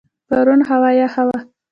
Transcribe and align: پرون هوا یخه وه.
پرون 0.27 0.59
هوا 0.69 0.89
یخه 1.01 1.23
وه. 1.27 1.39